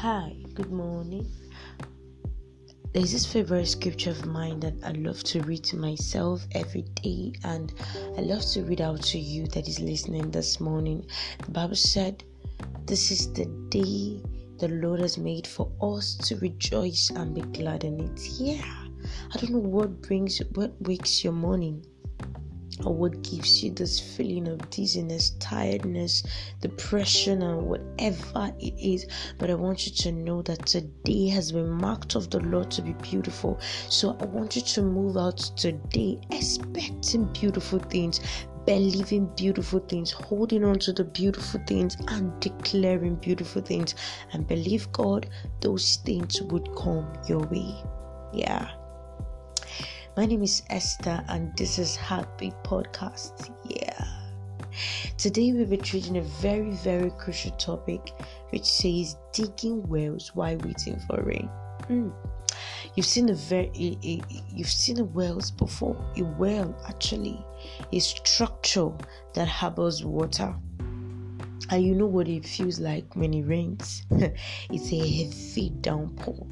[0.00, 1.26] Hi, good morning.
[2.92, 7.32] There's this favorite scripture of mine that I love to read to myself every day,
[7.44, 7.72] and
[8.18, 11.06] I love to read out to you that is listening this morning.
[11.46, 12.24] The Bible said,
[12.84, 14.20] This is the day
[14.58, 18.20] the Lord has made for us to rejoice and be glad in it.
[18.38, 18.70] Yeah,
[19.32, 21.86] I don't know what brings, what wakes your morning
[22.84, 26.22] or what gives you this feeling of dizziness, tiredness,
[26.60, 29.06] depression, and whatever it is.
[29.38, 32.82] But I want you to know that today has been marked of the Lord to
[32.82, 33.58] be beautiful.
[33.88, 38.20] So I want you to move out today expecting beautiful things.
[38.66, 43.94] Believing beautiful things, holding on to the beautiful things, and declaring beautiful things,
[44.32, 45.28] and believe God,
[45.60, 47.76] those things would come your way.
[48.32, 48.68] Yeah.
[50.16, 53.50] My name is Esther, and this is Heartbeat Podcast.
[53.68, 54.02] Yeah.
[55.18, 58.14] Today we'll be treating a very, very crucial topic,
[58.48, 61.50] which says digging wells while waiting for rain.
[61.90, 62.14] Mm.
[62.94, 66.02] You've seen a very, you've seen a wells before.
[66.16, 67.38] A well actually
[67.92, 68.92] a structure
[69.34, 70.54] that harbors water.
[71.68, 74.06] And you know what it feels like when it rains.
[74.10, 76.46] it's a heavy downpour.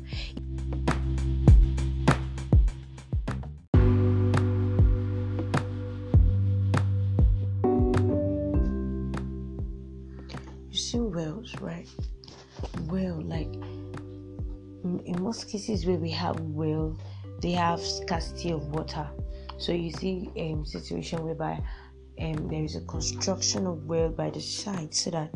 [10.95, 11.89] You've wells, right?
[12.83, 13.53] Well, like
[14.84, 16.97] in most cases where we have well,
[17.41, 19.09] they have scarcity of water.
[19.59, 21.61] So you see a um, situation whereby
[22.20, 25.31] um, there is a construction of well by the side so that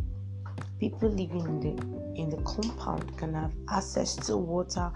[0.79, 4.93] people living in the in the compound can have access to water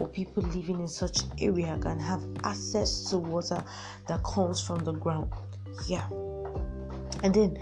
[0.00, 3.62] or people living in such area can have access to water
[4.08, 5.30] that comes from the ground
[5.86, 6.06] yeah
[7.22, 7.58] and then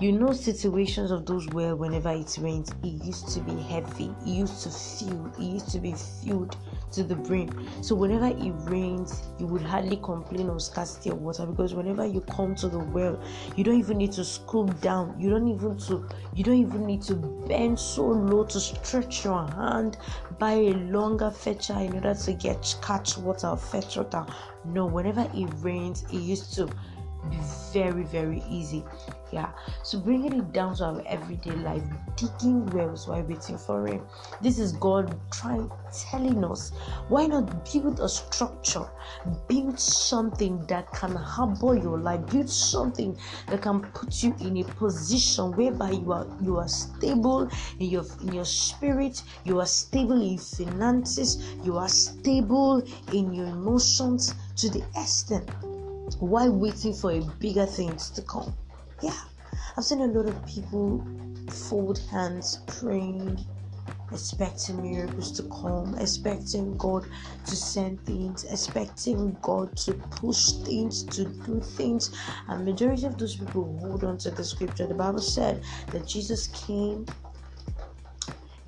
[0.00, 4.14] you know situations of those where whenever it rains it used to be heavy.
[4.22, 6.56] It used to fill it used to be filled
[6.92, 7.50] to the brim.
[7.82, 12.20] So whenever it rains you would hardly complain of scarcity of water because whenever you
[12.20, 13.20] come to the well
[13.56, 15.16] you don't even need to scoop down.
[15.18, 19.48] You don't even to you don't even need to bend so low to stretch your
[19.48, 19.96] hand
[20.38, 24.24] by a longer fetcher in order to get catch water or fetch water.
[24.64, 26.68] No whenever it rains it used to
[27.30, 27.36] be
[27.72, 28.84] very very easy.
[29.30, 29.50] Yeah.
[29.82, 31.82] So bringing it down to our everyday life
[32.16, 34.00] digging wells while waiting for rain.
[34.40, 36.72] This is god trying telling us
[37.08, 38.86] why not build a structure?
[39.48, 42.24] Build something that can harbor your life.
[42.30, 43.18] Build something
[43.48, 48.04] that can put you in a position whereby you are you are stable in your
[48.22, 54.68] in your spirit you are stable in finances you are stable in your emotions to
[54.70, 55.48] the extent
[56.16, 58.56] while waiting for a bigger things to come.
[59.00, 59.20] Yeah,
[59.76, 61.06] I've seen a lot of people
[61.50, 63.38] fold hands, praying,
[64.12, 67.06] expecting miracles to come, expecting God
[67.46, 72.14] to send things, expecting God to push things, to do things.
[72.48, 74.86] And majority of those people hold on to the scripture.
[74.86, 77.06] The Bible said that Jesus came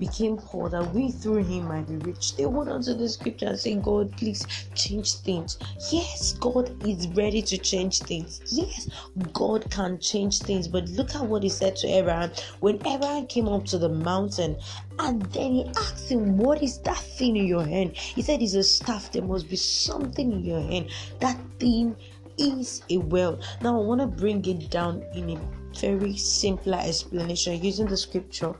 [0.01, 2.35] became poor that we through him might be rich.
[2.35, 5.59] They hold on to the scripture and say, God, please change things.
[5.91, 8.41] Yes, God is ready to change things.
[8.47, 8.89] Yes,
[9.31, 10.67] God can change things.
[10.67, 14.57] But look at what he said to Abraham when Abraham came up to the mountain
[14.97, 17.95] and then he asked him, What is that thing in your hand?
[17.95, 19.11] He said, It's a staff.
[19.11, 20.89] There must be something in your hand.
[21.19, 21.95] That thing
[22.39, 23.39] is a well.
[23.61, 25.39] Now I want to bring it down in a
[25.79, 28.53] very simpler explanation using the scripture.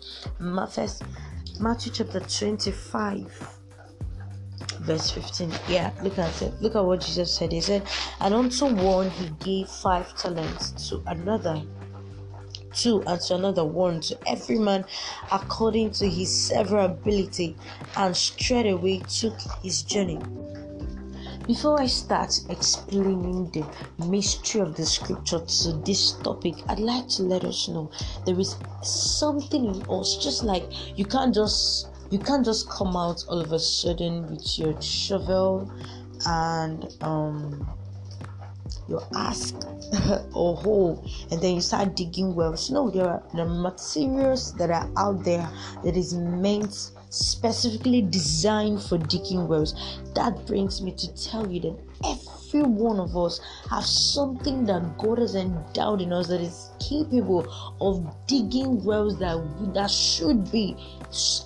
[0.70, 1.04] First,
[1.62, 3.58] Matthew chapter 25
[4.80, 6.60] verse 15 yeah look at it.
[6.60, 7.52] Look at what jesus said.
[7.52, 7.88] He said
[8.20, 11.62] and unto one he gave five talents to another
[12.74, 14.86] two and to another one to every man
[15.32, 17.56] according to his several ability
[17.96, 20.20] and straightway took his journey
[21.48, 23.66] before I start explaining the
[24.06, 27.92] mystery of the scripture to this topic, I'd like to let us know
[28.26, 30.64] there is something in us, just like
[30.98, 35.72] you can't just you can't just come out all of a sudden with your shovel
[36.28, 37.68] and um
[38.88, 39.56] your ask
[40.34, 42.70] or hole and then you start digging wells.
[42.70, 45.50] No, there are the materials that are out there
[45.84, 50.02] that is meant specifically designed for digging wells.
[50.16, 55.20] That brings me to tell you that every one of us have something that God
[55.20, 57.46] has endowed in us that is capable
[57.82, 59.38] of digging wells that
[59.74, 60.76] that should be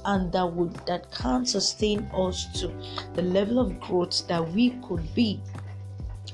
[0.06, 2.72] and that would that can sustain us to
[3.16, 5.42] the level of growth that we could be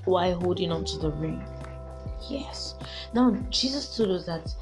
[0.03, 1.41] while holding on to the ring.
[2.29, 2.75] Yes.
[3.13, 4.53] Now Jesus told us that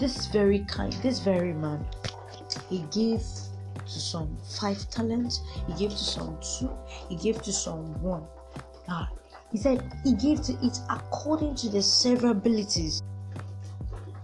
[0.00, 1.86] this very kind, this very man,
[2.68, 3.22] he gave
[3.86, 6.70] to some five talents, he gave to some two,
[7.08, 8.24] he gave to some one.
[8.88, 9.10] Ah,
[9.50, 13.02] he said he gave to each according to the several abilities.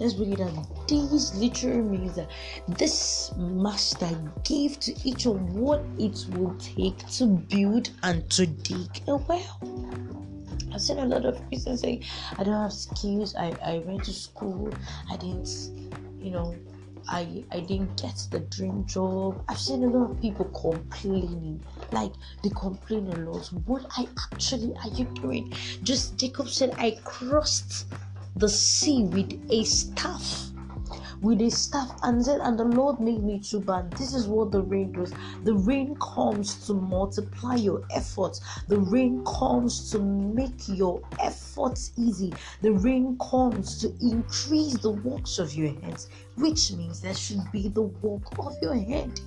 [0.00, 0.66] Let's bring it down.
[0.88, 2.28] This literally means that
[2.76, 4.10] this master
[4.42, 10.26] gave to each of what it will take to build and to dig a well.
[10.72, 12.04] I've seen a lot of Christians saying,
[12.38, 14.72] I don't have skills, I, I went to school,
[15.10, 15.48] I didn't,
[16.18, 16.54] you know,
[17.08, 19.44] I I didn't get the dream job.
[19.48, 21.62] I've seen a lot of people complaining.
[21.90, 22.12] Like
[22.42, 23.46] they complain a lot.
[23.66, 25.52] What I actually are you doing?
[25.82, 27.86] Just Jacob said I crossed
[28.36, 30.51] the sea with a staff
[31.22, 33.88] with a staff and said, And the Lord made me to burn.
[33.96, 35.12] This is what the rain does.
[35.44, 42.34] The rain comes to multiply your efforts, the rain comes to make your efforts easy,
[42.60, 47.68] the rain comes to increase the works of your hands, which means there should be
[47.68, 49.20] the work of your hand.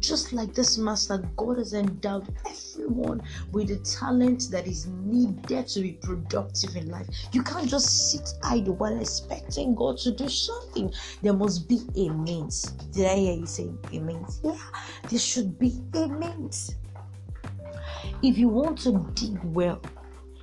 [0.00, 3.22] Just like this master, God has endowed everyone
[3.52, 7.06] with the talent that is needed to be productive in life.
[7.32, 10.92] You can't just sit idle while expecting God to do something.
[11.22, 12.72] There must be a means.
[12.92, 14.40] Did I hear you say a means?
[14.44, 14.58] Yeah,
[15.08, 16.76] there should be a means.
[18.22, 19.80] If you want to dig well,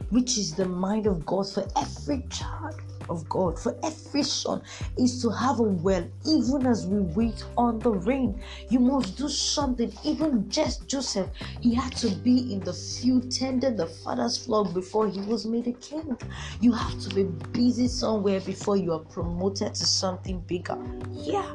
[0.10, 4.62] which is the mind of God for every child, of God for every son
[4.98, 8.42] is to have a well, even as we wait on the rain.
[8.70, 9.92] You must do something.
[10.04, 11.30] Even just Joseph,
[11.62, 15.68] he had to be in the field tending the father's flock before he was made
[15.68, 16.18] a king.
[16.60, 20.78] You have to be busy somewhere before you are promoted to something bigger.
[21.12, 21.52] Yeah.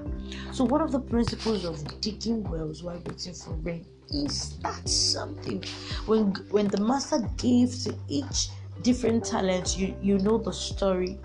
[0.53, 5.63] So, one of the principles of digging wells while waiting for rain is that something.
[6.07, 8.49] When when the master gave to each
[8.83, 11.21] different talents, you you know the story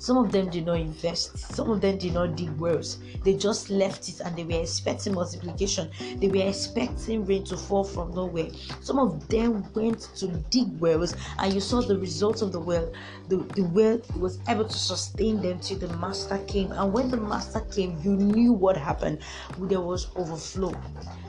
[0.00, 2.98] some of them did not invest, some of them did not dig wells.
[3.22, 5.90] They just left it and they were expecting multiplication.
[6.16, 8.48] They were expecting rain to fall from nowhere.
[8.80, 12.90] Some of them went to dig wells and you saw the results of the well.
[13.28, 16.72] The, the well was able to sustain them till the master came.
[16.72, 19.18] And when the master came, you knew what happened.
[19.58, 20.74] There was overflow.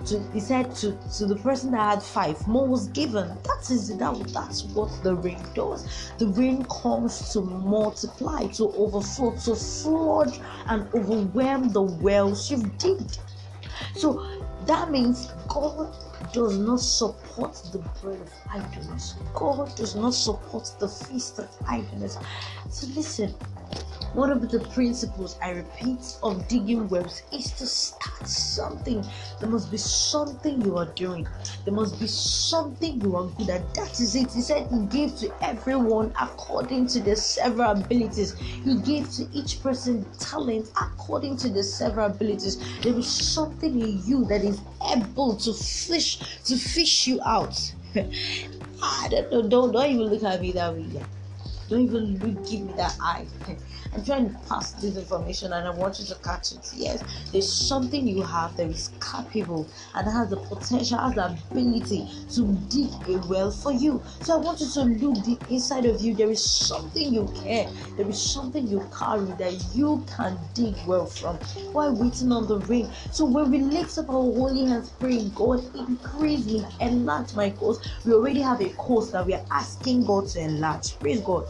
[0.03, 3.27] So he said to, to the person that had five, more was given.
[3.43, 6.11] That is that, that's what the rain does.
[6.17, 10.37] The rain comes to multiply, to overflow, to flood
[10.67, 13.19] and overwhelm the wells you've digged.
[13.95, 14.25] So
[14.65, 15.95] that means God
[16.33, 19.15] does not support the bread of idleness.
[19.33, 22.17] God does not support the feast of idleness.
[22.69, 23.33] So listen,
[24.13, 29.05] one of the principles I repeat of digging wells is to start something.
[29.39, 31.27] There must be something you are doing.
[31.63, 33.73] There must be something you are good at.
[33.75, 34.31] That is it.
[34.33, 38.35] He said he gave to everyone according to their several abilities.
[38.37, 42.57] He gave to each person talent according to their several abilities.
[42.81, 44.59] There is something in you that is
[44.93, 47.57] able to fish to fish you out.
[47.95, 49.47] I don't know.
[49.47, 50.85] Don't don't even look at me that way.
[51.69, 53.25] Don't even look, give me that eye.
[53.93, 56.69] I'm trying to pass this information and I want you to catch it.
[56.73, 62.07] Yes, there's something you have that is capable and has the potential, has the ability
[62.35, 64.01] to dig a well for you.
[64.21, 66.15] So I want you to look deep inside of you.
[66.15, 67.67] There is something you care,
[67.97, 71.37] there is something you carry that you can dig well from
[71.73, 72.89] while waiting on the rain.
[73.11, 77.79] So when we lift up our holy hands praying, God increase me, enlarge my course.
[78.05, 80.97] We already have a course that we are asking God to enlarge.
[80.99, 81.45] Praise God.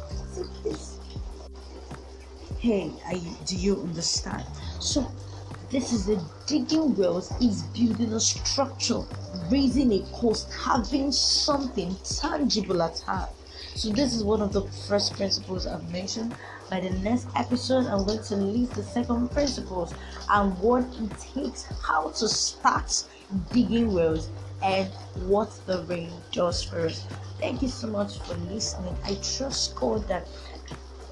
[2.61, 4.45] Hey I, do you understand?
[4.79, 5.11] So
[5.71, 9.01] this is the digging wells is building a structure
[9.49, 13.29] raising a cost having something tangible at hand
[13.73, 16.35] so this is one of the first principles i've mentioned.
[16.69, 19.95] By the next episode i'm going to list the second principles
[20.29, 23.03] and what it takes how to start
[23.51, 24.29] digging wells
[24.61, 24.87] and
[25.25, 27.07] what the rain does for us.
[27.39, 28.95] Thank you so much for listening.
[29.03, 30.27] I trust god that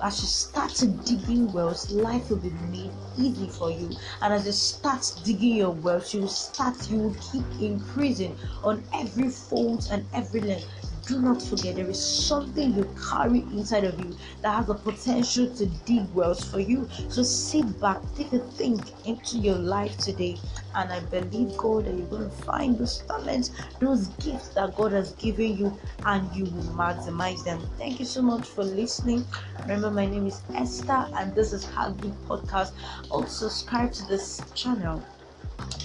[0.02, 3.98] as you start digging wells, life will be made easy for you.
[4.22, 8.88] And as you start digging your wells, you will start, you will keep increasing on
[8.94, 10.68] every fold and every length
[11.10, 15.50] do not forget there is something you carry inside of you that has the potential
[15.56, 16.88] to dig wells for you.
[17.10, 20.38] So sit back, take a think into your life today,
[20.76, 23.50] and I believe God that you're going to find those talents,
[23.80, 25.76] those gifts that God has given you,
[26.06, 27.60] and you will maximize them.
[27.80, 29.26] Thank you so much for listening.
[29.62, 32.74] Remember, my name is Esther, and this is Heartbeat Podcast.
[33.10, 35.04] Also, subscribe to this channel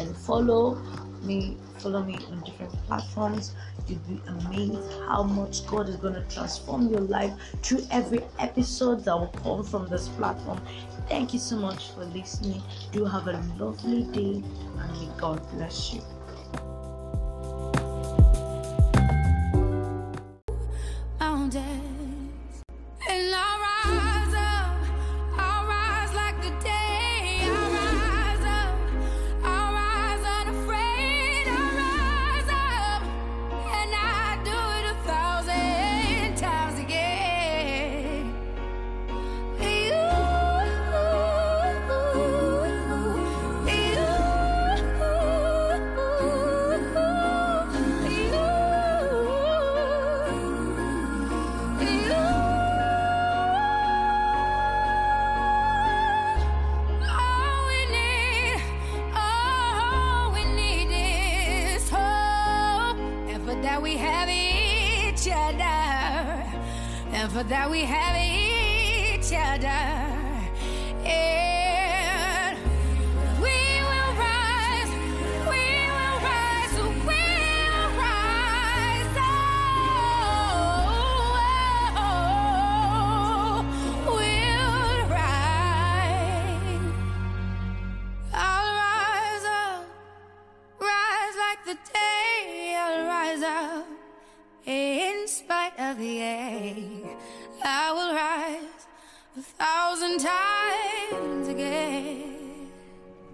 [0.00, 0.74] and follow
[1.24, 3.54] me, follow me on different platforms.
[3.88, 9.04] You'd be amazed how much God is going to transform your life through every episode
[9.04, 10.60] that will come from this platform.
[11.08, 12.62] Thank you so much for listening.
[12.92, 14.42] Do have a lovely day
[14.78, 16.02] and may God bless you.
[67.28, 71.33] For that we have each other.